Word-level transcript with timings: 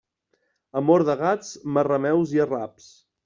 Amor 0.81 1.05
de 1.09 1.15
gats, 1.19 1.51
marrameus 1.77 2.35
i 2.39 2.41
arraps. 2.47 2.89